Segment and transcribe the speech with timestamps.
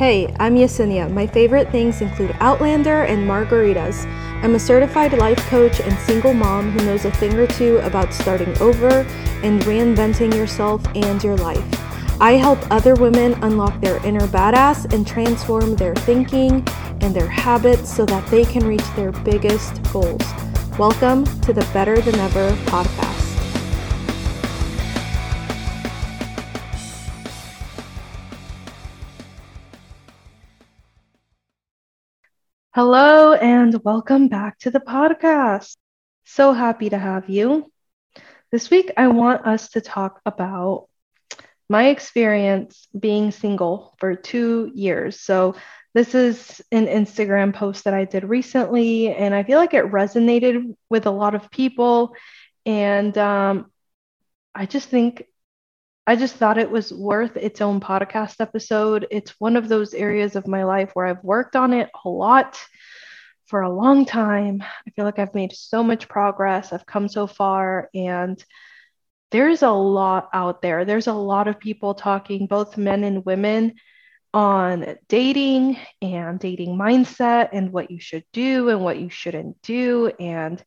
[0.00, 1.12] Hey, I'm Yesenia.
[1.12, 4.06] My favorite things include Outlander and margaritas.
[4.42, 8.14] I'm a certified life coach and single mom who knows a thing or two about
[8.14, 8.88] starting over
[9.42, 11.62] and reinventing yourself and your life.
[12.18, 16.66] I help other women unlock their inner badass and transform their thinking
[17.02, 20.24] and their habits so that they can reach their biggest goals.
[20.78, 23.19] Welcome to the Better Than Ever podcast.
[32.72, 35.76] Hello, and welcome back to the podcast.
[36.24, 37.68] So happy to have you.
[38.52, 40.86] This week, I want us to talk about
[41.68, 45.20] my experience being single for two years.
[45.20, 45.56] So,
[45.94, 50.76] this is an Instagram post that I did recently, and I feel like it resonated
[50.88, 52.14] with a lot of people.
[52.64, 53.72] And um,
[54.54, 55.24] I just think
[56.10, 59.06] I just thought it was worth its own podcast episode.
[59.12, 62.58] It's one of those areas of my life where I've worked on it a lot
[63.46, 64.60] for a long time.
[64.60, 66.72] I feel like I've made so much progress.
[66.72, 68.44] I've come so far, and
[69.30, 70.84] there's a lot out there.
[70.84, 73.74] There's a lot of people talking, both men and women,
[74.34, 80.08] on dating and dating mindset and what you should do and what you shouldn't do.
[80.18, 80.60] And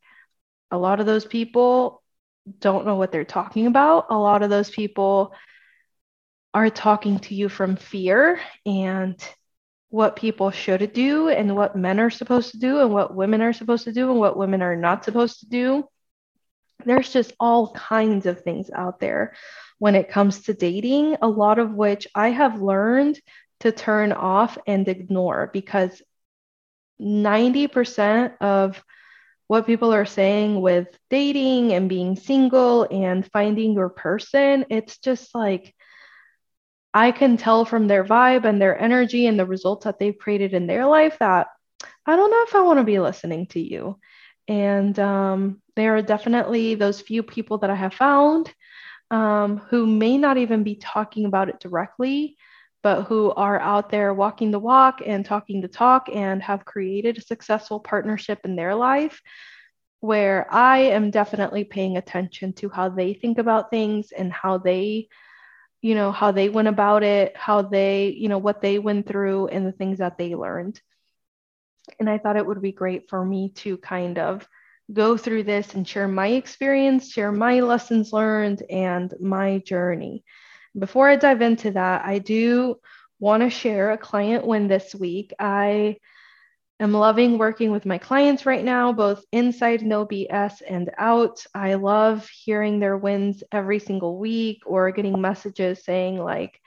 [0.71, 2.02] a lot of those people
[2.59, 4.07] don't know what they're talking about.
[4.09, 5.33] A lot of those people
[6.53, 9.15] are talking to you from fear and
[9.89, 13.53] what people should do and what men are supposed to do and what women are
[13.53, 15.87] supposed to do and what women are not supposed to do.
[16.85, 19.35] There's just all kinds of things out there
[19.79, 23.19] when it comes to dating, a lot of which I have learned
[23.61, 26.01] to turn off and ignore because
[26.99, 28.83] 90% of
[29.47, 35.35] what people are saying with dating and being single and finding your person, it's just
[35.35, 35.75] like
[36.93, 40.53] I can tell from their vibe and their energy and the results that they've created
[40.53, 41.47] in their life that
[42.05, 43.99] I don't know if I want to be listening to you.
[44.47, 48.53] And um, there are definitely those few people that I have found
[49.09, 52.37] um, who may not even be talking about it directly,
[52.83, 57.17] but who are out there walking the walk and talking the talk and have created
[57.17, 59.21] a successful partnership in their life
[60.01, 65.07] where I am definitely paying attention to how they think about things and how they,
[65.81, 69.47] you know, how they went about it, how they, you know, what they went through
[69.47, 70.81] and the things that they learned.
[72.01, 74.45] And I thought it would be great for me to kind of
[74.91, 80.25] go through this and share my experience, share my lessons learned, and my journey.
[80.77, 82.79] Before I dive into that, I do
[83.19, 85.33] want to share a client win this week.
[85.39, 85.97] I
[86.79, 91.45] am loving working with my clients right now, both inside No BS and out.
[91.53, 96.59] I love hearing their wins every single week or getting messages saying, like,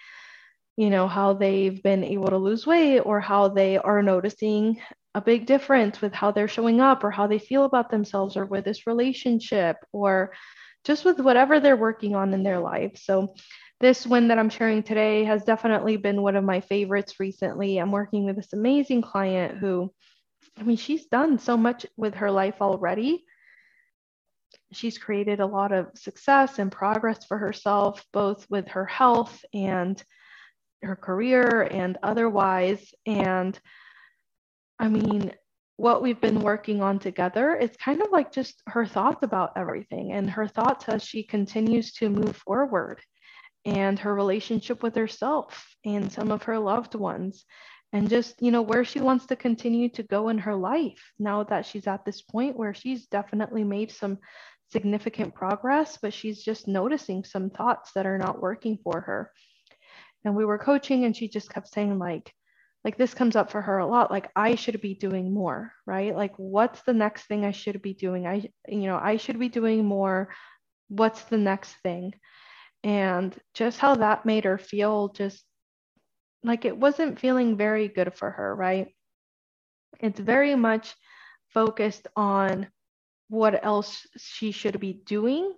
[0.76, 4.80] you know, how they've been able to lose weight or how they are noticing
[5.14, 8.44] a big difference with how they're showing up or how they feel about themselves or
[8.44, 10.32] with this relationship or
[10.84, 12.98] just with whatever they're working on in their life.
[13.02, 13.34] So
[13.80, 17.78] this win that I'm sharing today has definitely been one of my favorites recently.
[17.78, 19.92] I'm working with this amazing client who,
[20.58, 23.24] I mean, she's done so much with her life already.
[24.72, 30.02] She's created a lot of success and progress for herself, both with her health and
[30.82, 32.94] her career and otherwise.
[33.04, 33.58] And
[34.78, 35.32] I mean,
[35.76, 40.12] what we've been working on together it's kind of like just her thoughts about everything
[40.12, 42.98] and her thoughts as she continues to move forward
[43.66, 47.44] and her relationship with herself and some of her loved ones.
[47.92, 51.44] And just you know where she wants to continue to go in her life now
[51.44, 54.18] that she's at this point where she's definitely made some
[54.72, 59.32] significant progress but she's just noticing some thoughts that are not working for her.
[60.24, 62.32] And we were coaching and she just kept saying like
[62.84, 66.14] like this comes up for her a lot like i should be doing more right?
[66.14, 68.26] Like what's the next thing i should be doing?
[68.26, 70.28] I you know i should be doing more.
[70.88, 72.12] What's the next thing
[72.84, 75.44] and just how that made her feel just
[76.44, 78.88] like it wasn't feeling very good for her right?
[80.00, 80.94] It's very much
[81.52, 82.68] focused on
[83.28, 85.52] what else she should be doing.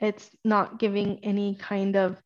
[0.00, 2.20] It's not giving any kind of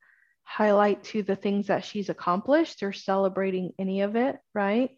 [0.45, 4.91] highlight to the things that she's accomplished or celebrating any of it right?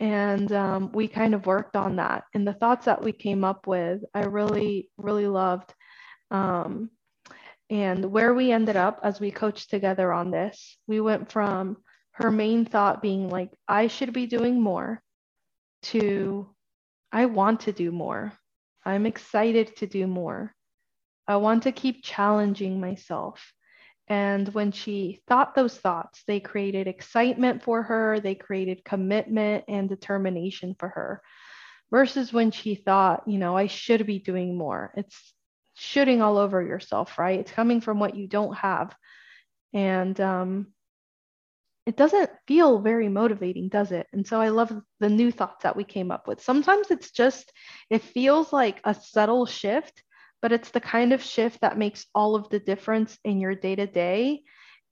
[0.00, 2.24] And um, we kind of worked on that.
[2.34, 5.74] And the thoughts that we came up with i really really loved.
[6.30, 6.90] Um,
[7.70, 11.76] and where we ended up as we coached together on this, we went from
[12.12, 15.00] her main thought being like, I should be doing more
[15.82, 16.48] to
[17.12, 18.32] I want to do more.
[18.84, 20.54] I'm excited to do more.
[21.26, 23.52] I want to keep challenging myself.
[24.08, 29.88] And when she thought those thoughts, they created excitement for her, they created commitment and
[29.88, 31.22] determination for her.
[31.90, 34.92] Versus when she thought, you know, I should be doing more.
[34.96, 35.32] It's
[35.80, 37.40] shoulding all over yourself, right?
[37.40, 38.94] It's coming from what you don't have.
[39.72, 40.66] And um,
[41.86, 44.06] it doesn't feel very motivating, does it?
[44.12, 46.42] And so I love the new thoughts that we came up with.
[46.42, 47.50] Sometimes it's just,
[47.88, 50.02] it feels like a subtle shift,
[50.42, 53.74] but it's the kind of shift that makes all of the difference in your day
[53.74, 54.42] to day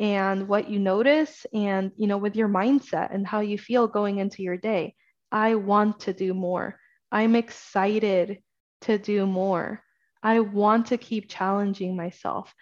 [0.01, 4.19] and what you notice and you know with your mindset and how you feel going
[4.19, 4.95] into your day
[5.33, 6.79] i want to do more
[7.11, 8.39] i'm excited
[8.81, 9.83] to do more
[10.23, 12.55] i want to keep challenging myself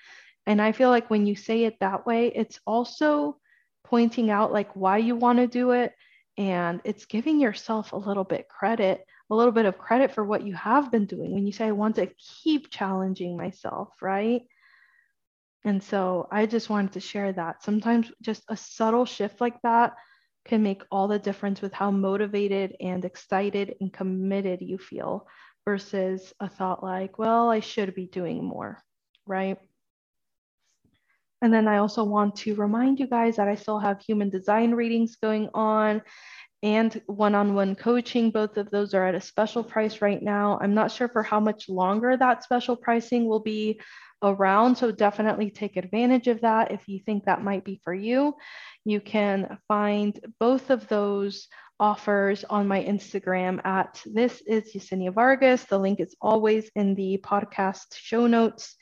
[0.47, 3.38] and i feel like when you say it that way it's also
[3.85, 5.93] pointing out like why you want to do it
[6.38, 10.47] and it's giving yourself a little bit credit a little bit of credit for what
[10.47, 14.43] you have been doing when you say, I want to keep challenging myself, right?
[15.64, 17.64] And so I just wanted to share that.
[17.64, 19.97] Sometimes just a subtle shift like that
[20.44, 25.26] can make all the difference with how motivated and excited and committed you feel
[25.66, 28.82] versus a thought like, well, I should be doing more,
[29.26, 29.58] right?
[31.42, 34.72] And then I also want to remind you guys that I still have human design
[34.72, 36.00] readings going on
[36.62, 38.30] and one-on-one coaching.
[38.30, 40.58] Both of those are at a special price right now.
[40.62, 43.80] I'm not sure for how much longer that special pricing will be
[44.22, 44.76] around.
[44.76, 48.34] So definitely take advantage of that if you think that might be for you.
[48.84, 51.48] You can find both of those
[51.78, 55.64] offers on my Instagram at this is Yesenia Vargas.
[55.64, 58.76] The link is always in the podcast show notes.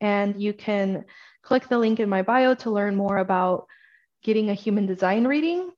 [0.00, 1.04] And you can
[1.42, 3.66] click the link in my bio to learn more about
[4.22, 5.70] getting a human design reading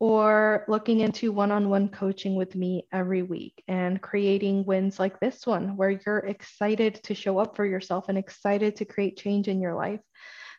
[0.00, 5.18] or looking into one on one coaching with me every week and creating wins like
[5.20, 9.48] this one, where you're excited to show up for yourself and excited to create change
[9.48, 10.00] in your life.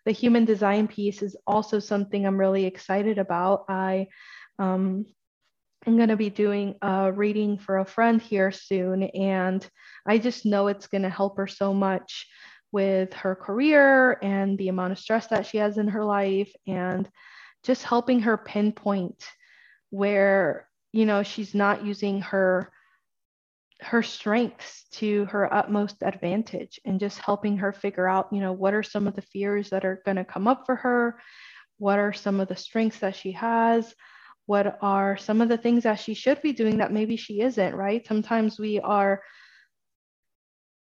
[0.05, 3.65] The human design piece is also something I'm really excited about.
[3.67, 4.07] I
[4.57, 5.05] um,
[5.85, 9.67] am going to be doing a reading for a friend here soon, and
[10.07, 12.27] I just know it's going to help her so much
[12.71, 16.51] with her career and the amount of stress that she has in her life.
[16.67, 17.09] And
[17.65, 19.25] just helping her pinpoint
[19.89, 22.71] where you know she's not using her
[23.81, 28.73] her strengths to her utmost advantage and just helping her figure out you know what
[28.73, 31.19] are some of the fears that are going to come up for her
[31.77, 33.93] what are some of the strengths that she has
[34.45, 37.75] what are some of the things that she should be doing that maybe she isn't
[37.75, 39.21] right sometimes we are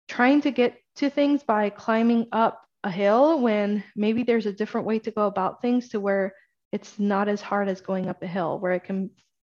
[0.07, 4.87] trying to get to things by climbing up a hill when maybe there's a different
[4.87, 6.33] way to go about things to where
[6.71, 9.09] it's not as hard as going up a hill where it can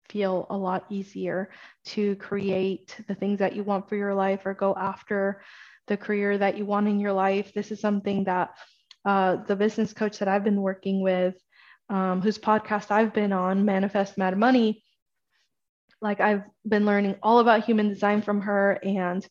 [0.09, 1.51] feel a lot easier
[1.85, 5.43] to create the things that you want for your life or go after
[5.87, 7.53] the career that you want in your life.
[7.55, 8.51] This is something that
[9.05, 11.35] uh, the business coach that I've been working with,
[11.89, 14.85] um, whose podcast I've been on, Manifest Mad Money,
[16.01, 19.27] like I've been learning all about human design from her and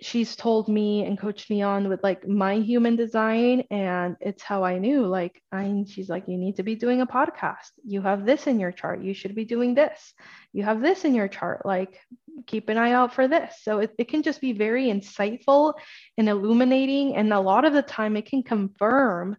[0.00, 4.62] she's told me and coached me on with like my human design and it's how
[4.62, 7.70] i knew like i she's like you need to be doing a podcast.
[7.84, 9.02] You have this in your chart.
[9.02, 10.12] You should be doing this.
[10.52, 11.64] You have this in your chart.
[11.64, 11.98] Like
[12.46, 13.60] keep an eye out for this.
[13.62, 15.74] So it, it can just be very insightful
[16.18, 19.36] and illuminating and a lot of the time it can confirm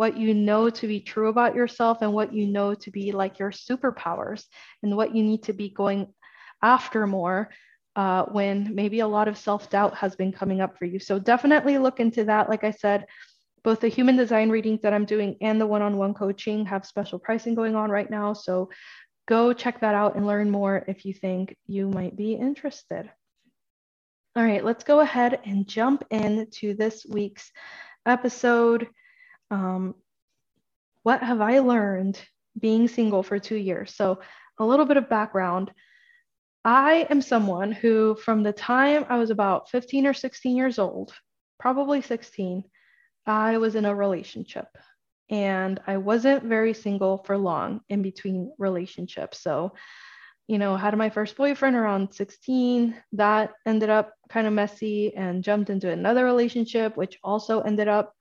[0.00, 3.38] what you know to be true about yourself and what you know to be like
[3.38, 4.46] your superpowers
[4.82, 6.06] and what you need to be going
[6.62, 7.50] after more
[7.96, 10.98] uh, when maybe a lot of self doubt has been coming up for you.
[10.98, 12.48] So definitely look into that.
[12.48, 13.04] Like I said,
[13.62, 16.86] both the human design readings that I'm doing and the one on one coaching have
[16.86, 18.32] special pricing going on right now.
[18.32, 18.70] So
[19.28, 23.10] go check that out and learn more if you think you might be interested.
[24.34, 27.52] All right, let's go ahead and jump into this week's
[28.06, 28.88] episode.
[29.50, 29.94] Um,
[31.02, 32.20] what have I learned
[32.58, 33.94] being single for two years?
[33.94, 34.20] So,
[34.58, 35.72] a little bit of background.
[36.64, 41.14] I am someone who, from the time I was about 15 or 16 years old,
[41.58, 42.64] probably 16,
[43.26, 44.66] I was in a relationship
[45.30, 49.40] and I wasn't very single for long in between relationships.
[49.40, 49.72] So,
[50.48, 52.96] you know, had my first boyfriend around 16.
[53.12, 58.14] That ended up kind of messy and jumped into another relationship, which also ended up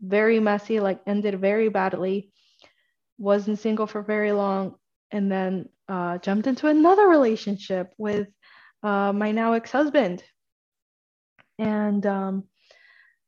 [0.00, 2.32] very messy, like ended very badly.
[3.18, 4.76] Wasn't single for very long.
[5.12, 8.28] And then uh, jumped into another relationship with
[8.82, 10.22] uh, my now ex husband.
[11.58, 12.44] And um,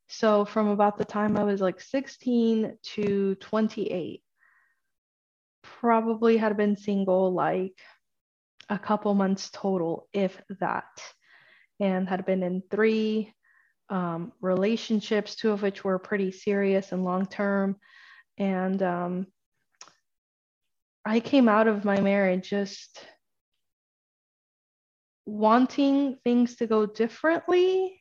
[0.09, 4.23] so, from about the time I was like 16 to 28,
[5.63, 7.79] probably had been single like
[8.69, 11.03] a couple months total, if that,
[11.81, 13.35] and had been in three
[13.93, 17.77] um, relationships, two of which were pretty serious and long term.
[18.39, 19.27] And um,
[21.05, 23.05] I came out of my marriage just
[25.27, 28.01] wanting things to go differently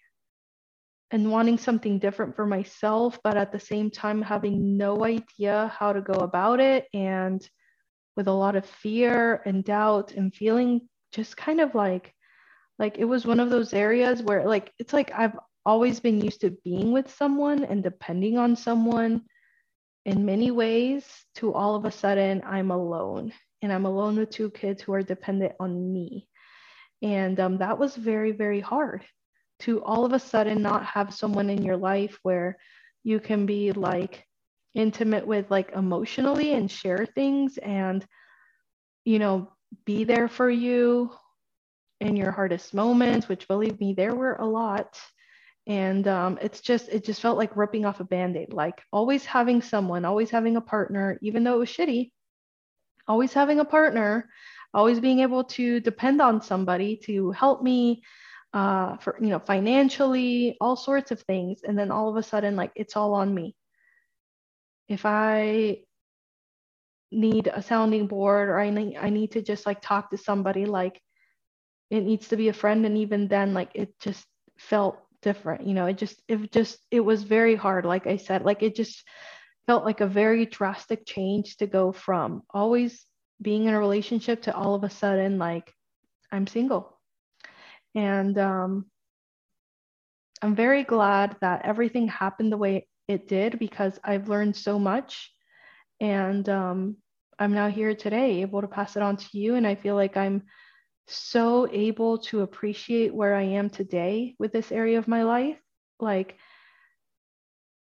[1.11, 5.91] and wanting something different for myself, but at the same time having no idea how
[5.91, 7.45] to go about it and
[8.15, 12.13] with a lot of fear and doubt and feeling just kind of like
[12.79, 16.41] like it was one of those areas where like it's like I've always been used
[16.41, 19.21] to being with someone and depending on someone
[20.05, 24.49] in many ways to all of a sudden I'm alone and I'm alone with two
[24.49, 26.27] kids who are dependent on me.
[27.01, 29.05] And um, that was very, very hard
[29.61, 32.57] to all of a sudden not have someone in your life where
[33.03, 34.25] you can be like
[34.73, 38.05] intimate with like emotionally and share things and
[39.03, 39.51] you know
[39.85, 41.11] be there for you
[41.99, 44.97] in your hardest moments which believe me there were a lot
[45.67, 49.61] and um, it's just it just felt like ripping off a band-aid like always having
[49.61, 52.11] someone always having a partner even though it was shitty
[53.07, 54.29] always having a partner
[54.73, 58.01] always being able to depend on somebody to help me
[58.53, 61.61] uh, for you know financially all sorts of things.
[61.63, 63.55] And then all of a sudden like it's all on me.
[64.87, 65.79] If i
[67.13, 70.63] need a sounding board or i need i need to just like talk to somebody
[70.65, 71.01] like
[71.89, 72.85] it needs to be a friend.
[72.85, 74.25] And even then like it just
[74.57, 78.43] felt different you know it just it just it was very hard like i said
[78.43, 79.03] like it just
[79.67, 83.05] felt like a very drastic change to go from always
[83.41, 85.73] being in a relationship to all of a sudden like
[86.31, 86.97] i'm single
[87.95, 88.85] and um,
[90.41, 95.31] I'm very glad that everything happened the way it did because I've learned so much.
[95.99, 96.97] And um,
[97.37, 99.55] I'm now here today, able to pass it on to you.
[99.55, 100.43] And I feel like I'm
[101.15, 105.57] so able to appreciate where I am today with this area of my life.
[105.99, 106.37] Like,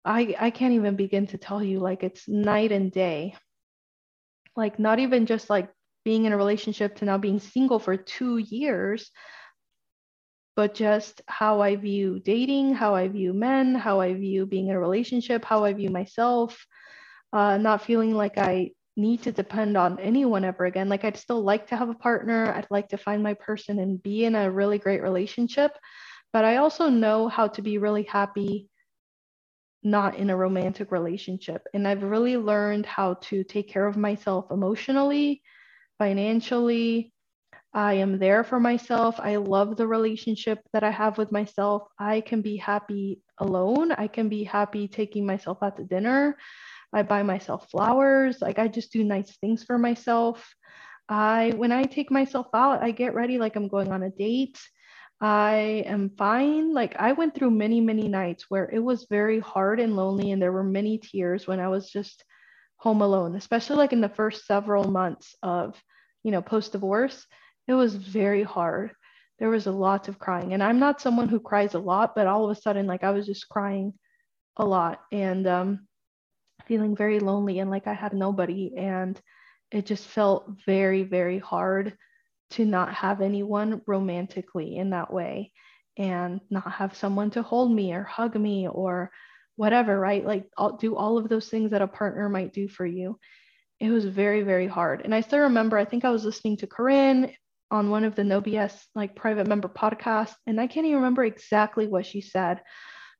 [0.05, 3.35] I, I can't even begin to tell you, like, it's night and day.
[4.55, 5.69] Like, not even just like
[6.05, 9.09] being in a relationship to now being single for two years
[10.55, 14.75] but just how I view dating, how I view men, how I view being in
[14.75, 16.65] a relationship, how I view myself,
[17.31, 20.89] uh, not feeling like I need to depend on anyone ever again.
[20.89, 24.01] Like I'd still like to have a partner, I'd like to find my person and
[24.01, 25.71] be in a really great relationship,
[26.31, 28.69] but I also know how to be really happy
[29.85, 31.67] not in a romantic relationship.
[31.73, 35.41] And I've really learned how to take care of myself emotionally,
[35.97, 37.13] financially,
[37.73, 39.19] I am there for myself.
[39.19, 41.87] I love the relationship that I have with myself.
[41.97, 43.91] I can be happy alone.
[43.91, 46.37] I can be happy taking myself out to dinner.
[46.93, 48.41] I buy myself flowers.
[48.41, 50.53] Like I just do nice things for myself.
[51.09, 54.59] I when I take myself out, I get ready like I'm going on a date.
[55.21, 56.73] I am fine.
[56.73, 60.41] Like I went through many, many nights where it was very hard and lonely and
[60.41, 62.23] there were many tears when I was just
[62.77, 65.81] home alone, especially like in the first several months of,
[66.23, 67.25] you know, post divorce
[67.67, 68.91] it was very hard.
[69.39, 70.53] There was a lot of crying.
[70.53, 73.11] And I'm not someone who cries a lot, but all of a sudden, like I
[73.11, 73.93] was just crying
[74.57, 75.87] a lot and um,
[76.67, 78.73] feeling very lonely and like I had nobody.
[78.77, 79.19] And
[79.71, 81.97] it just felt very, very hard
[82.51, 85.51] to not have anyone romantically in that way
[85.97, 89.11] and not have someone to hold me or hug me or
[89.55, 90.25] whatever, right?
[90.25, 93.19] Like I'll do all of those things that a partner might do for you.
[93.79, 95.01] It was very, very hard.
[95.03, 97.31] And I still remember, I think I was listening to Corinne
[97.69, 101.23] on one of the No BS like private member podcasts, and I can't even remember
[101.25, 102.61] exactly what she said,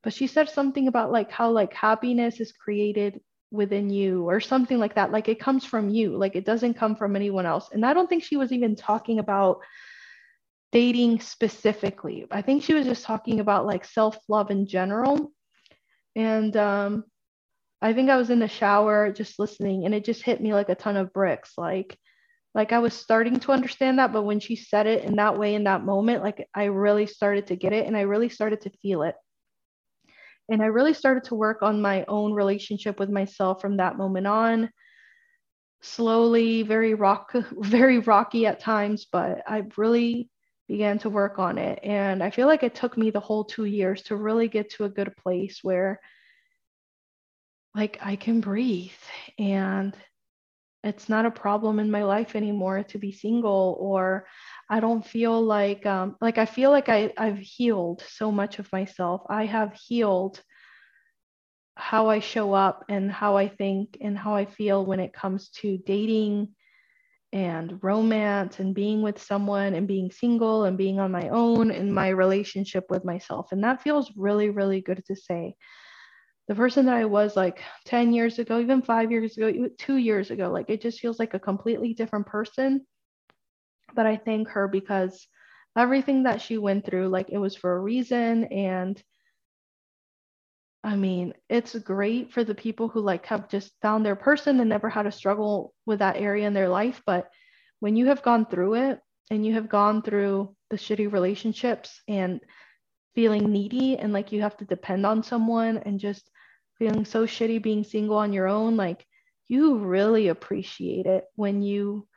[0.04, 4.80] but she said something about like how like happiness is created within you or something
[4.80, 5.12] like that.
[5.12, 7.70] Like it comes from you, like it doesn't come from anyone else.
[7.72, 9.60] And I don't think she was even talking about
[10.74, 12.26] dating specifically.
[12.32, 15.32] I think she was just talking about like self love in general.
[16.16, 17.06] And um,
[17.82, 20.70] I think I was in the shower just listening, and it just hit me like
[20.70, 21.54] a ton of bricks.
[21.58, 21.98] Like,
[22.54, 25.56] like I was starting to understand that, but when she said it in that way
[25.56, 28.70] in that moment, like I really started to get it and I really started to
[28.82, 29.16] feel it.
[30.50, 34.28] And I really started to work on my own relationship with myself from that moment
[34.28, 34.70] on.
[35.82, 40.30] Slowly, very rock, very rocky at times, but I really
[40.68, 41.80] began to work on it.
[41.84, 44.86] And I feel like it took me the whole two years to really get to
[44.86, 46.00] a good place where
[47.76, 48.92] like I can breathe
[49.40, 49.96] and
[50.84, 54.28] it's not a problem in my life anymore to be single or
[54.74, 58.72] i don't feel like um, like i feel like I, i've healed so much of
[58.72, 60.42] myself i have healed
[61.76, 65.50] how i show up and how i think and how i feel when it comes
[65.62, 66.56] to dating
[67.34, 71.92] and romance and being with someone and being single and being on my own in
[71.92, 73.52] my relationship with myself.
[73.52, 75.56] And that feels really, really good to say.
[76.48, 80.30] The person that I was like 10 years ago, even five years ago, two years
[80.30, 82.86] ago, like it just feels like a completely different person.
[83.96, 85.28] But I thank her because
[85.78, 88.46] everything that she went through, like it was for a reason.
[88.46, 89.02] And
[90.84, 94.70] I mean, it's great for the people who like have just found their person and
[94.70, 97.02] never had a struggle with that area in their life.
[97.06, 97.30] But
[97.80, 99.00] when you have gone through it
[99.32, 102.42] and you have gone through the shitty relationships and
[103.16, 106.30] feeling needy and like you have to depend on someone and just
[106.78, 109.06] feeling so shitty being single on your own, like
[109.48, 112.08] you really appreciate it when you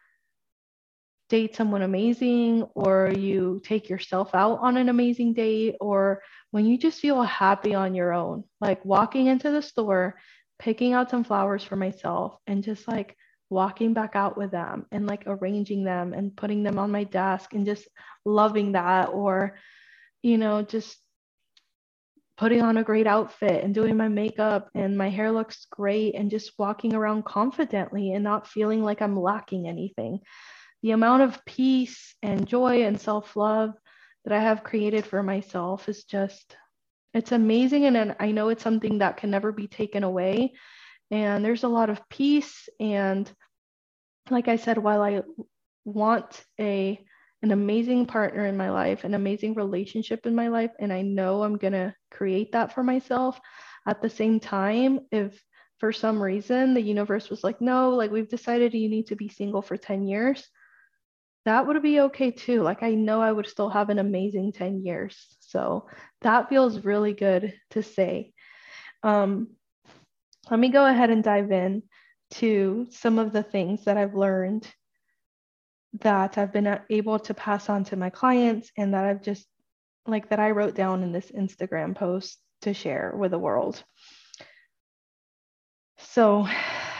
[1.28, 6.78] date someone amazing or you take yourself out on an amazing date or when you
[6.78, 10.16] just feel happy on your own like walking into the store
[10.59, 13.16] picking out some flowers for myself and just like
[13.50, 17.54] walking back out with them and like arranging them and putting them on my desk
[17.54, 17.87] and just
[18.25, 19.56] loving that or
[20.23, 20.97] you know just
[22.37, 26.30] putting on a great outfit and doing my makeup and my hair looks great and
[26.30, 30.21] just walking around confidently and not feeling like I'm lacking anything
[30.83, 33.75] the amount of peace and joy and self love
[34.25, 36.56] that I have created for myself is just,
[37.14, 37.87] it's amazing.
[37.87, 40.54] And I know it's something that can never be taken away.
[41.11, 42.68] And there's a lot of peace.
[42.80, 43.30] And
[44.30, 45.23] like I said, while I
[45.85, 47.00] want a,
[47.42, 51.42] an amazing partner in my life, an amazing relationship in my life, and I know
[51.42, 53.40] I'm going to create that for myself.
[53.87, 55.40] At the same time, if
[55.78, 59.28] for some reason the universe was like, no, like we've decided you need to be
[59.28, 60.49] single for 10 years,
[61.47, 62.61] that would be okay too.
[62.62, 65.17] Like I know I would still have an amazing 10 years.
[65.41, 65.87] So
[66.23, 68.33] that feels really good to say.
[69.05, 69.50] Um,
[70.50, 71.85] let me go ahead and dive in
[72.33, 74.67] to some of the things that I've learned
[76.00, 79.47] that I've been able to pass on to my clients and that I've just
[80.05, 83.83] like that I wrote down in this Instagram post to share with the world.
[85.99, 86.49] So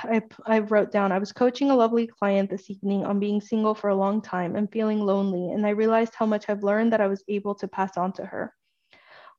[0.05, 3.75] I, I wrote down I was coaching a lovely client this evening on being single
[3.75, 7.01] for a long time and feeling lonely, and I realized how much I've learned that
[7.01, 8.55] I was able to pass on to her.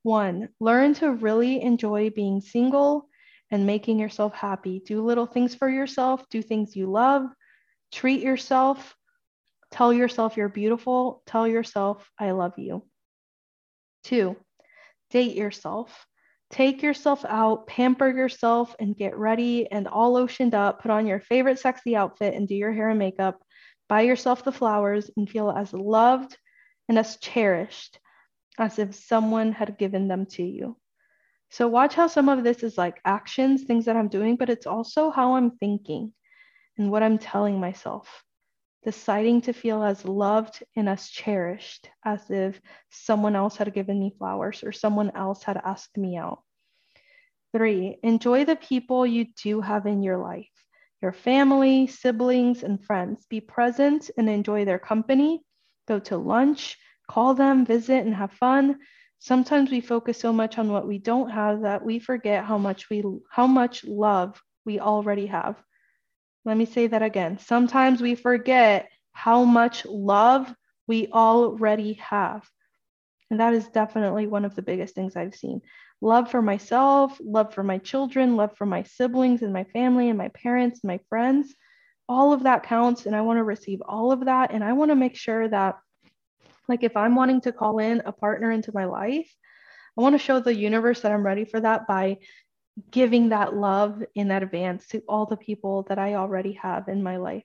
[0.03, 3.09] One, learn to really enjoy being single
[3.51, 4.81] and making yourself happy.
[4.85, 7.23] Do little things for yourself, do things you love,
[7.91, 8.95] treat yourself,
[9.71, 12.83] tell yourself you're beautiful, tell yourself, I love you.
[14.03, 14.37] Two,
[15.11, 16.05] date yourself.
[16.49, 20.81] Take yourself out, pamper yourself, and get ready and all lotioned up.
[20.81, 23.41] Put on your favorite sexy outfit and do your hair and makeup.
[23.89, 26.37] Buy yourself the flowers and feel as loved
[26.87, 27.99] and as cherished
[28.57, 30.77] as if someone had given them to you.
[31.49, 34.67] So, watch how some of this is like actions, things that I'm doing, but it's
[34.67, 36.13] also how I'm thinking
[36.77, 38.23] and what I'm telling myself.
[38.87, 44.15] Deciding to feel as loved and as cherished as if someone else had given me
[44.17, 46.41] flowers or someone else had asked me out.
[47.51, 50.47] Three, enjoy the people you do have in your life
[51.01, 53.25] your family, siblings, and friends.
[53.29, 55.41] Be present and enjoy their company.
[55.85, 56.77] Go to lunch,
[57.09, 58.79] call them, visit, and have fun.
[59.19, 62.89] Sometimes we focus so much on what we don't have that we forget how much
[62.89, 65.61] we how much love we already have.
[66.47, 67.39] Let me say that again.
[67.39, 70.55] Sometimes we forget how much love
[70.87, 72.49] we already have.
[73.29, 75.61] And that is definitely one of the biggest things I've seen
[75.99, 80.17] love for myself, love for my children, love for my siblings and my family and
[80.17, 81.53] my parents, and my friends.
[82.07, 83.07] All of that counts.
[83.07, 84.53] And I want to receive all of that.
[84.53, 85.75] And I want to make sure that,
[86.69, 89.29] like, if I'm wanting to call in a partner into my life,
[89.97, 92.19] I want to show the universe that I'm ready for that by
[92.91, 97.17] giving that love in advance to all the people that I already have in my
[97.17, 97.43] life.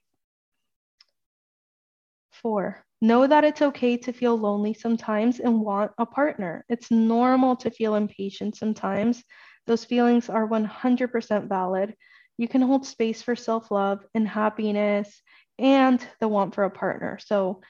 [2.30, 6.64] Four, Know that it's okay to feel lonely sometimes and want a partner.
[6.68, 9.24] It's normal to feel impatient sometimes.
[9.66, 11.96] Those feelings are 100% valid.
[12.38, 15.20] You can hold space for self love and happiness
[15.58, 17.18] and the want for a partner.
[17.20, 17.60] So,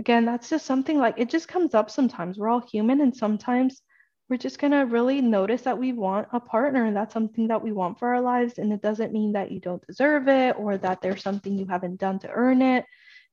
[0.00, 2.36] again, that's just something like it just comes up sometimes.
[2.36, 3.82] We're all human, and sometimes
[4.28, 7.62] we're just going to really notice that we want a partner and that's something that
[7.62, 8.58] we want for our lives.
[8.58, 12.00] And it doesn't mean that you don't deserve it or that there's something you haven't
[12.00, 12.84] done to earn it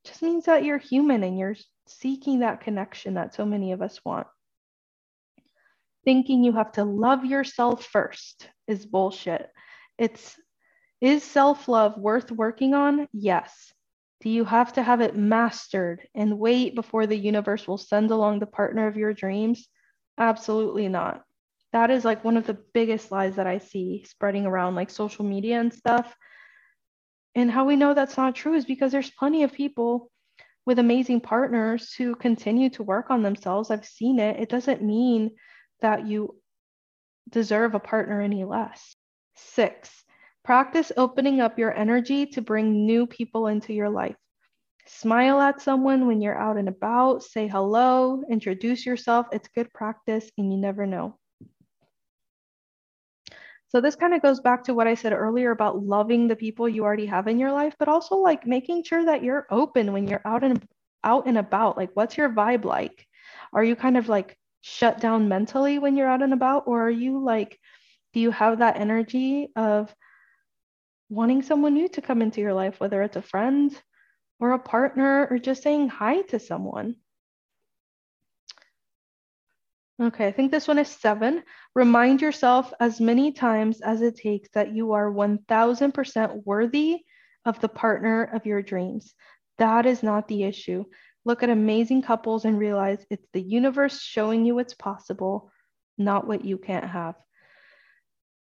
[0.06, 1.56] just means that you're human and you're
[1.88, 4.28] seeking that connection that so many of us want.
[6.06, 9.49] Thinking you have to love yourself first is bullshit.
[9.97, 10.39] It's
[11.02, 13.08] is self-love worth working on?
[13.13, 13.73] Yes.
[14.21, 18.39] Do you have to have it mastered and wait before the universe will send along
[18.39, 19.67] the partner of your dreams?
[20.19, 21.23] Absolutely not.
[21.71, 25.25] That is like one of the biggest lies that I see spreading around like social
[25.25, 26.15] media and stuff
[27.36, 30.12] And how we know that's not true is because there's plenty of people
[30.65, 33.71] with amazing partners who continue to work on themselves.
[33.71, 34.39] I've seen it.
[34.39, 35.36] It doesn't mean
[35.82, 36.39] that you
[37.29, 38.95] deserve a partner any less.
[39.36, 40.05] Six,
[40.43, 44.17] practice opening up your energy to bring new people into your life.
[44.91, 49.28] Smile at someone when you're out and about, say hello, introduce yourself.
[49.32, 51.15] It's good practice, and you never know.
[53.67, 56.67] So, this kind of goes back to what I said earlier about loving the people
[56.67, 60.08] you already have in your life, but also like making sure that you're open when
[60.08, 60.67] you're out and
[61.04, 61.78] out and about.
[61.78, 63.06] Like, what's your vibe like?
[63.54, 66.89] Are you kind of like shut down mentally when you're out and about, or are
[66.89, 67.60] you like,
[68.13, 69.93] do you have that energy of
[71.10, 73.80] wanting someone new to come into your life, whether it's a friend,
[74.39, 76.95] or a partner or just saying hi to someone.
[80.02, 81.43] Okay, I think this one is seven.
[81.75, 86.99] Remind yourself as many times as it takes that you are 1000% worthy
[87.43, 89.13] of the partner of your dreams.
[89.58, 90.86] That is not the issue.
[91.25, 95.52] Look at amazing couples and realize it's the universe showing you what's possible,
[95.97, 97.15] not what you can't have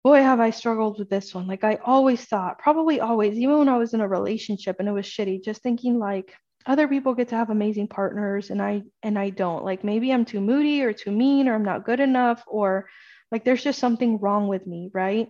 [0.03, 1.47] boy, have I struggled with this one.
[1.47, 4.93] Like I always thought, probably always, even when I was in a relationship and it
[4.93, 6.33] was shitty, just thinking like
[6.65, 9.63] other people get to have amazing partners and I and I don't.
[9.63, 12.87] Like maybe I'm too moody or too mean or I'm not good enough or
[13.31, 15.27] like there's just something wrong with me, right?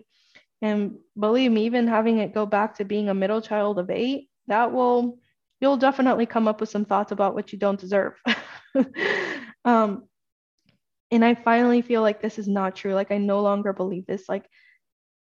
[0.62, 4.28] And believe me, even having it go back to being a middle child of eight,
[4.48, 5.18] that will
[5.60, 8.14] you'll definitely come up with some thoughts about what you don't deserve.
[9.64, 10.04] um,
[11.10, 12.94] and I finally feel like this is not true.
[12.94, 14.28] Like I no longer believe this.
[14.28, 14.46] Like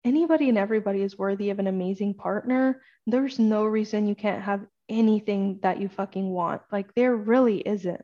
[0.05, 2.83] anybody and everybody is worthy of an amazing partner.
[3.07, 6.63] There's no reason you can't have anything that you fucking want.
[6.73, 8.03] Like there really isn't.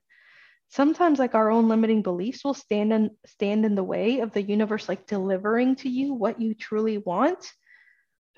[0.68, 4.42] Sometimes like our own limiting beliefs will stand and stand in the way of the
[4.42, 7.52] universe like delivering to you what you truly want.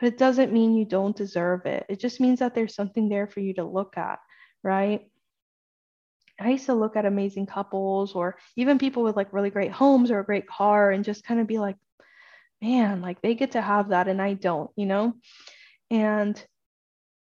[0.01, 1.85] But it doesn't mean you don't deserve it.
[1.89, 4.19] It just means that there's something there for you to look at,
[4.65, 5.03] right?
[6.41, 10.11] I used to look at amazing couples or even people with like really great homes
[10.11, 11.77] or a great car and just kind of be like,
[12.61, 15.15] man, like they get to have that and I don't, you know?
[15.91, 16.43] And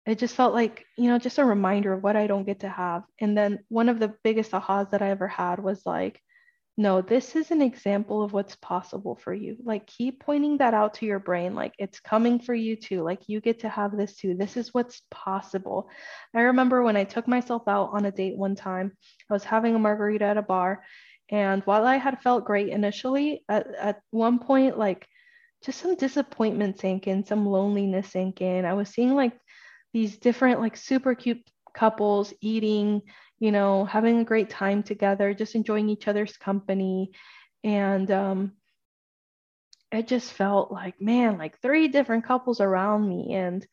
[0.05, 2.69] it just felt like, you know, just a reminder of what I don't get to
[2.69, 3.03] have.
[3.19, 6.21] And then one of the biggest ahas that I ever had was like,
[6.77, 9.57] no, this is an example of what's possible for you.
[9.63, 11.53] Like, keep pointing that out to your brain.
[11.53, 13.03] Like, it's coming for you too.
[13.03, 14.35] Like, you get to have this too.
[14.35, 15.89] This is what's possible.
[16.33, 18.93] I remember when I took myself out on a date one time,
[19.29, 20.83] I was having a margarita at a bar.
[21.29, 25.07] And while I had felt great initially, at, at one point, like,
[25.63, 28.65] just some disappointment sank in, some loneliness sank in.
[28.65, 29.33] I was seeing like
[29.93, 33.01] these different, like, super cute couples eating
[33.41, 37.11] you know, having a great time together, just enjoying each other's company.
[37.63, 38.51] And um,
[39.91, 43.33] it just felt like, man, like three different couples around me.
[43.33, 43.65] And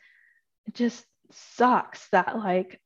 [0.66, 2.80] it just sucks that, like,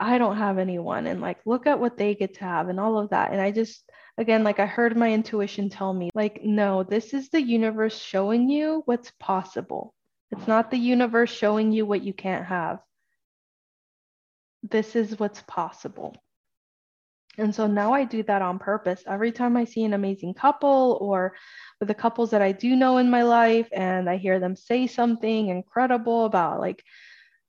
[0.00, 1.06] I don't have anyone.
[1.06, 3.30] And like, look at what they get to have and all of that.
[3.30, 3.88] And I just,
[4.18, 8.50] again, like, I heard my intuition tell me, like, no, this is the universe showing
[8.50, 9.94] you what's possible.
[10.32, 12.80] It's not the universe showing you what you can't have
[14.70, 16.14] this is what's possible.
[17.38, 19.02] And so now I do that on purpose.
[19.06, 21.34] Every time I see an amazing couple or
[21.80, 24.86] with the couples that I do know in my life and I hear them say
[24.86, 26.82] something incredible about like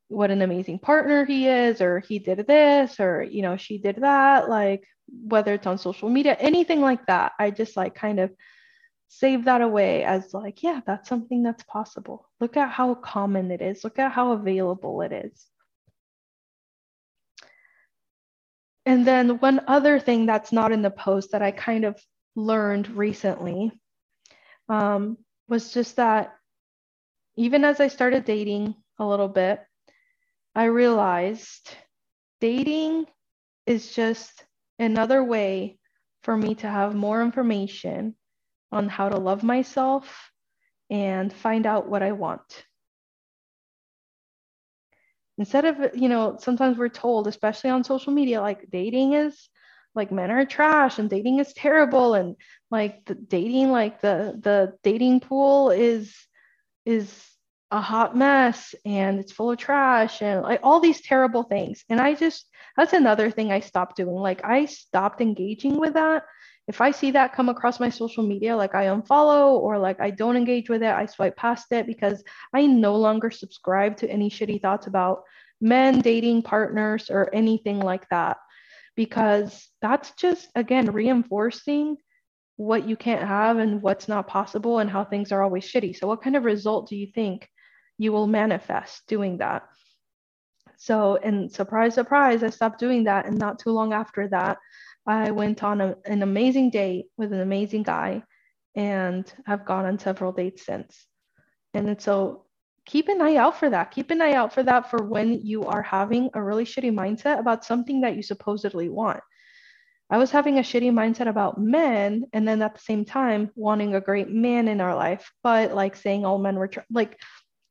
[0.10, 3.98] what an amazing partner he is or he did this or you know she did
[3.98, 8.32] that like whether it's on social media anything like that I just like kind of
[9.10, 12.30] save that away as like yeah that's something that's possible.
[12.42, 13.84] Look at how common it is.
[13.86, 15.46] Look at how available it is.
[18.88, 22.02] And then one other thing that's not in the post that I kind of
[22.38, 23.70] learned recently
[24.70, 25.18] um,
[25.50, 26.34] was just that
[27.36, 29.60] even as I started dating a little bit,
[30.56, 31.70] I realized
[32.40, 33.08] dating
[33.66, 34.46] is just
[34.80, 35.80] another way
[36.24, 38.16] for me to have more information
[38.72, 40.32] on how to love myself
[40.90, 42.64] and find out what I want
[45.38, 49.50] instead of you know sometimes we're told especially on social media like dating is
[49.96, 52.36] like men are trash and dating is terrible and
[52.70, 56.16] like the dating like the the dating pool is
[56.86, 57.28] is
[57.72, 61.84] a hot mess and it's full of trash and like all these terrible things.
[61.90, 62.48] And i just
[62.78, 64.16] that's another thing i stopped doing.
[64.16, 66.24] Like i stopped engaging with that
[66.68, 70.10] if I see that come across my social media, like I unfollow or like I
[70.10, 74.30] don't engage with it, I swipe past it because I no longer subscribe to any
[74.30, 75.24] shitty thoughts about
[75.62, 78.38] men dating partners or anything like that.
[78.96, 81.98] Because that's just, again, reinforcing
[82.58, 85.96] what you can't have and what's not possible and how things are always shitty.
[85.96, 87.48] So, what kind of result do you think
[87.98, 89.64] you will manifest doing that?
[90.78, 93.26] So, and surprise, surprise, I stopped doing that.
[93.26, 94.58] And not too long after that,
[95.08, 98.24] I went on a, an amazing date with an amazing guy
[98.76, 101.08] and have gone on several dates since.
[101.74, 102.46] And so
[102.86, 103.92] keep an eye out for that.
[103.92, 107.40] Keep an eye out for that for when you are having a really shitty mindset
[107.40, 109.22] about something that you supposedly want.
[110.10, 113.94] I was having a shitty mindset about men, and then at the same time, wanting
[113.94, 117.20] a great man in our life, but like saying all men were like,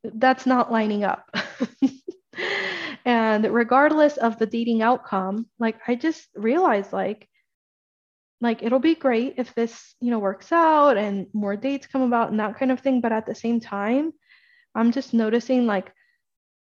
[0.04, 1.24] that's not lining up.
[3.04, 7.28] and regardless of the dating outcome, like, I just realized, like,
[8.40, 12.30] like it'll be great if this you know works out and more dates come about
[12.30, 13.00] and that kind of thing.
[13.00, 14.12] But at the same time
[14.74, 15.92] i'm just noticing like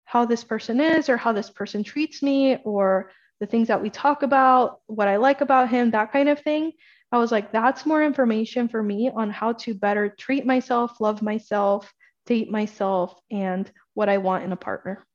[0.04, 3.10] how this person is or how this person treats me or
[3.40, 6.72] the things that we talk about what i like about him that kind of thing.
[7.12, 11.22] I was like that's more information for me on how to better treat myself love
[11.22, 11.92] myself
[12.26, 15.06] date myself and what i want in a partner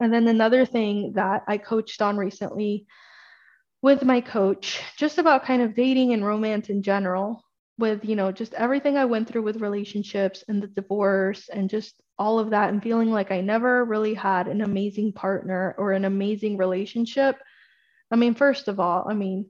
[0.00, 2.86] and then another thing that i coached on recently
[3.82, 7.42] with my coach just about kind of dating and romance in general
[7.78, 12.00] with you know just everything i went through with relationships and the divorce and just
[12.18, 16.04] all of that and feeling like i never really had an amazing partner or an
[16.04, 17.36] amazing relationship.
[18.10, 19.46] I mean first of all i mean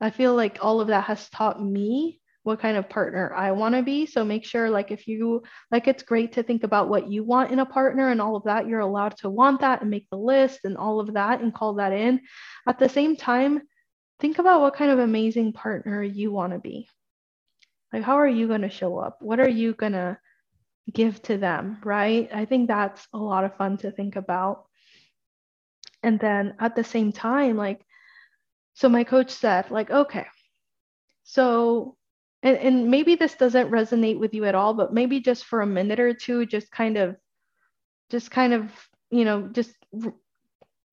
[0.00, 3.74] i feel like all of that has taught me what kind of partner I want
[3.74, 4.06] to be.
[4.06, 7.50] So make sure, like, if you like, it's great to think about what you want
[7.50, 8.68] in a partner and all of that.
[8.68, 11.74] You're allowed to want that and make the list and all of that and call
[11.74, 12.20] that in.
[12.68, 13.62] At the same time,
[14.20, 16.86] think about what kind of amazing partner you want to be.
[17.92, 19.18] Like, how are you going to show up?
[19.20, 20.18] What are you going to
[20.92, 21.78] give to them?
[21.82, 22.28] Right.
[22.32, 24.66] I think that's a lot of fun to think about.
[26.02, 27.80] And then at the same time, like,
[28.74, 30.26] so my coach said, like, okay,
[31.22, 31.96] so
[32.44, 35.66] and, and maybe this doesn't resonate with you at all, but maybe just for a
[35.66, 37.16] minute or two, just kind of,
[38.10, 38.70] just kind of,
[39.10, 39.74] you know, just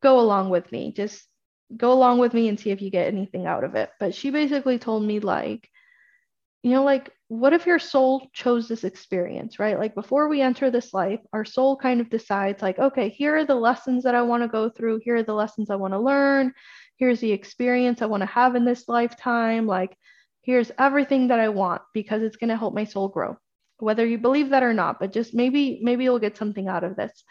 [0.02, 0.94] go along with me.
[0.94, 1.24] Just
[1.76, 3.90] go along with me and see if you get anything out of it.
[4.00, 5.70] But she basically told me, like,
[6.64, 9.80] you know, like, what if your soul chose this experience, right?
[9.80, 13.46] Like, before we enter this life, our soul kind of decides, like, okay, here are
[13.46, 15.02] the lessons that I want to go through.
[15.04, 16.54] Here are the lessons I want to learn.
[16.98, 19.66] Here's the experience I want to have in this lifetime.
[19.66, 19.98] Like,
[20.42, 23.38] here's everything that I want because it's going to help my soul grow.
[23.80, 26.96] Whether you believe that or not, but just maybe maybe you'll get something out of
[26.96, 27.24] this.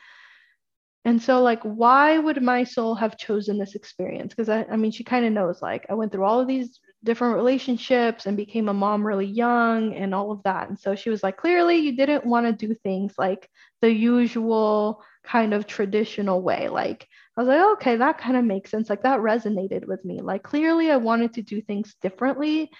[1.04, 4.34] And so like why would my soul have chosen this experience?
[4.34, 6.80] Because I, I mean she kind of knows like I went through all of these
[7.04, 10.68] different relationships and became a mom really young and all of that.
[10.68, 13.48] And so she was like, clearly you didn't want to do things like
[13.80, 16.68] the usual kind of traditional way.
[16.68, 17.06] Like
[17.40, 18.90] I was like, oh, okay, that kind of makes sense.
[18.90, 20.20] Like that resonated with me.
[20.20, 22.70] Like clearly I wanted to do things differently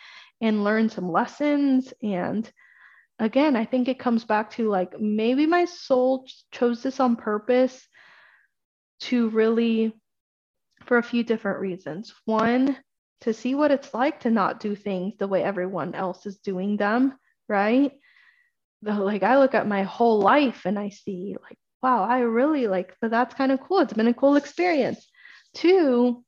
[0.43, 1.95] and learn some lessons.
[2.03, 2.51] And
[3.19, 7.89] again, I think it comes back to like maybe my soul chose this on purpose
[9.05, 9.95] to really,
[10.85, 12.13] for a few different reasons.
[12.27, 12.77] One,
[13.23, 16.77] to see what it's like to not do things the way everyone else is doing
[16.77, 17.15] them,
[17.49, 17.93] right?
[18.83, 22.97] Like I look at my whole life and I see like, wow, I really like,
[23.01, 23.81] but that's kind of cool.
[23.81, 25.07] It's been a cool experience.
[25.55, 26.25] Two,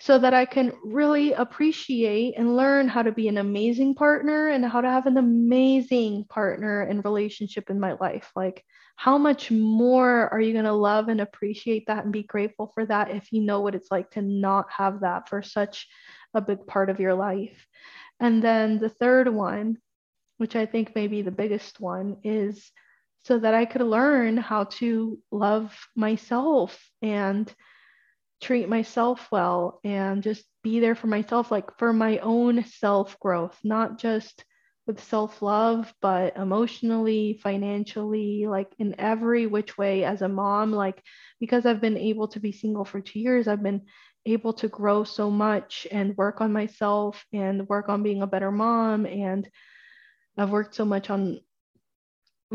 [0.00, 4.64] so that I can really appreciate and learn how to be an amazing partner and
[4.64, 8.30] how to have an amazing partner and relationship in my life.
[8.34, 8.64] Like,
[8.96, 12.84] how much more are you going to love and appreciate that and be grateful for
[12.86, 15.88] that if you know what it's like to not have that for such
[16.34, 17.66] a big part of your life?
[18.20, 19.78] And then the third one,
[20.38, 22.70] which I think may be the biggest one, is
[23.24, 27.52] so that I could learn how to love myself and
[28.40, 33.58] treat myself well and just be there for myself, like for my own self growth,
[33.64, 34.44] not just
[34.86, 40.72] with self love, but emotionally, financially, like in every which way as a mom.
[40.72, 41.02] Like,
[41.40, 43.82] because I've been able to be single for two years, I've been
[44.26, 48.50] able to grow so much and work on myself and work on being a better
[48.50, 49.06] mom.
[49.06, 49.48] And
[50.36, 51.40] I've worked so much on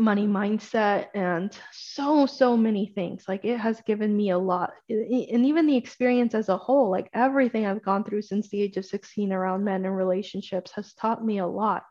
[0.00, 3.24] money mindset and so so many things.
[3.28, 4.72] Like it has given me a lot.
[4.88, 8.76] And even the experience as a whole like everything i've gone through since the age
[8.76, 11.84] of 16 around men and relationships has taught me a lot.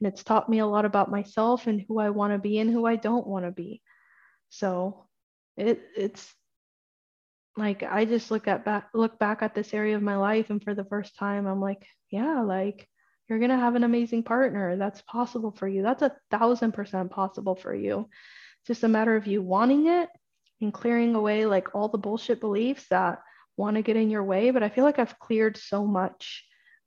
[0.00, 2.70] And it's taught me a lot about myself and who i want to be and
[2.70, 3.82] who i don't want to be.
[4.48, 5.06] So
[5.56, 6.32] it it's
[7.56, 10.62] like i just look at back look back at this area of my life and
[10.62, 12.86] for the first time i'm like yeah like
[13.28, 14.76] you're going to have an amazing partner.
[14.76, 15.82] That's possible for you.
[15.82, 18.08] That's a thousand percent possible for you.
[18.66, 20.08] Just a matter of you wanting it
[20.60, 23.20] and clearing away like all the bullshit beliefs that
[23.56, 24.50] want to get in your way.
[24.50, 26.44] But I feel like I've cleared so much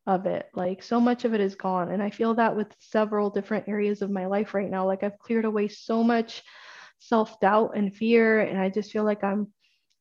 [0.08, 0.49] of it.
[0.54, 1.91] Like so much of it is gone.
[1.91, 4.86] And I feel that with several different areas of my life right now.
[4.86, 6.43] Like I've cleared away so much
[6.99, 8.41] self doubt and fear.
[8.41, 9.47] And I just feel like I'm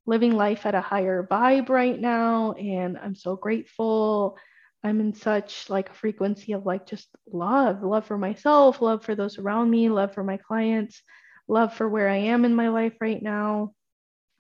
[0.07, 2.53] living life at a higher vibe right now.
[2.53, 4.39] And I'm so grateful.
[4.89, 9.15] I'm in such like a frequency of like just love, love for myself, love for
[9.15, 11.03] those around me, love for my clients,
[11.47, 13.75] love for where I am in my life right now,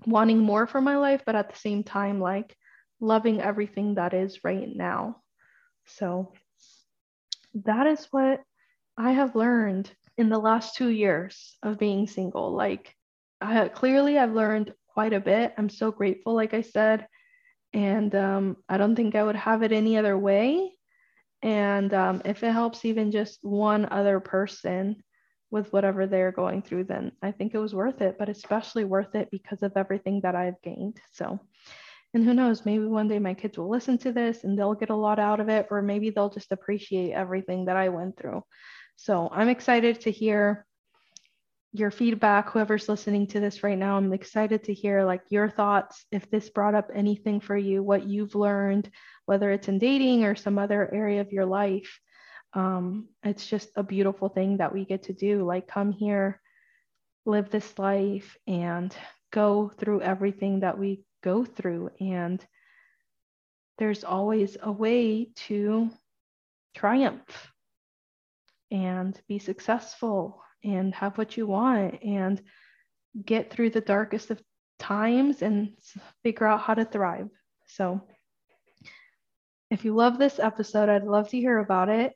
[0.06, 2.56] wanting more for my life, but at the same time, like
[3.00, 5.22] loving everything that is right now.
[5.86, 6.32] So
[7.64, 8.42] that is what
[8.96, 12.52] I have learned in the last two years of being single.
[12.52, 12.94] Like,
[13.40, 15.54] I, clearly, I've learned quite a bit.
[15.56, 17.06] I'm so grateful, like I said.
[17.72, 20.72] And um, I don't think I would have it any other way.
[21.42, 25.02] And um, if it helps even just one other person
[25.50, 29.14] with whatever they're going through, then I think it was worth it, but especially worth
[29.14, 31.00] it because of everything that I've gained.
[31.12, 31.38] So,
[32.14, 34.90] and who knows, maybe one day my kids will listen to this and they'll get
[34.90, 38.42] a lot out of it, or maybe they'll just appreciate everything that I went through.
[38.96, 40.66] So I'm excited to hear
[41.72, 46.06] your feedback whoever's listening to this right now i'm excited to hear like your thoughts
[46.10, 48.90] if this brought up anything for you what you've learned
[49.28, 52.00] whether it's in dating or some other area of your life.
[52.54, 56.40] Um, it's just a beautiful thing that we get to do like come here
[57.26, 58.96] live this life and
[59.30, 61.90] go through everything that we go through.
[62.00, 62.42] And
[63.76, 65.90] there's always a way to
[66.74, 67.52] triumph
[68.70, 72.40] and be successful and have what you want and
[73.24, 74.40] get through the darkest of
[74.78, 75.74] times and
[76.22, 77.28] figure out how to thrive.
[77.66, 78.00] So,
[79.70, 82.14] if you love this episode, I'd love to hear about it.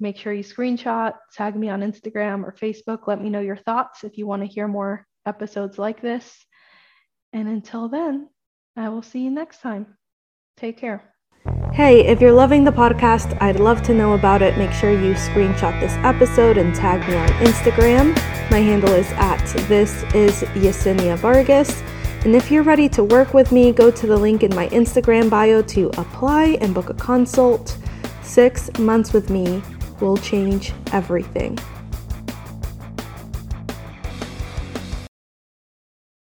[0.00, 3.06] Make sure you screenshot, tag me on Instagram or Facebook.
[3.06, 6.44] Let me know your thoughts if you want to hear more episodes like this.
[7.32, 8.28] And until then,
[8.76, 9.96] I will see you next time.
[10.56, 11.17] Take care.
[11.78, 14.58] Hey, if you're loving the podcast, I'd love to know about it.
[14.58, 18.16] Make sure you screenshot this episode and tag me on Instagram.
[18.50, 21.80] My handle is at this is Yesenia Vargas.
[22.24, 25.30] And if you're ready to work with me, go to the link in my Instagram
[25.30, 27.78] bio to apply and book a consult.
[28.24, 29.62] Six months with me
[30.00, 31.56] will change everything.